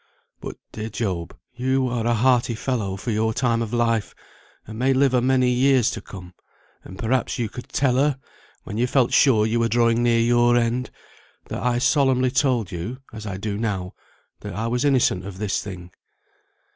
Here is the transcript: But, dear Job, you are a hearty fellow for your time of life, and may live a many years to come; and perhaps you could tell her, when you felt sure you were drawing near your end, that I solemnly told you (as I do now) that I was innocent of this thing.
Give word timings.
But, 0.39 0.55
dear 0.71 0.89
Job, 0.89 1.37
you 1.53 1.87
are 1.87 2.07
a 2.07 2.15
hearty 2.15 2.55
fellow 2.55 2.95
for 2.97 3.11
your 3.11 3.35
time 3.35 3.61
of 3.61 3.71
life, 3.71 4.15
and 4.65 4.79
may 4.79 4.93
live 4.93 5.13
a 5.13 5.21
many 5.21 5.51
years 5.51 5.91
to 5.91 6.01
come; 6.01 6.33
and 6.83 6.97
perhaps 6.97 7.37
you 7.37 7.47
could 7.49 7.69
tell 7.69 7.97
her, 7.97 8.17
when 8.63 8.77
you 8.79 8.87
felt 8.87 9.13
sure 9.13 9.45
you 9.45 9.59
were 9.59 9.67
drawing 9.67 10.01
near 10.01 10.17
your 10.19 10.57
end, 10.57 10.89
that 11.49 11.61
I 11.61 11.77
solemnly 11.77 12.31
told 12.31 12.71
you 12.71 12.97
(as 13.13 13.27
I 13.27 13.37
do 13.37 13.59
now) 13.59 13.93
that 14.39 14.55
I 14.55 14.65
was 14.65 14.83
innocent 14.83 15.23
of 15.23 15.37
this 15.37 15.61
thing. 15.61 15.91